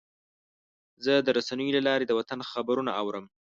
[1.05, 3.25] زه د رسنیو له لارې د وطن خبرونه اورم.